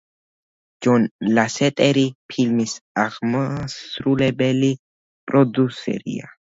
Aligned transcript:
ჯონ 0.87 1.05
ლასეტერი 1.39 2.07
ფილმის 2.35 2.75
აღმასრულებელი 3.05 4.75
პროდიუსერია. 5.31 6.39